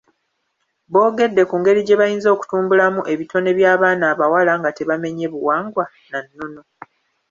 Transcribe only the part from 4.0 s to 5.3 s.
abawala nga tebamenye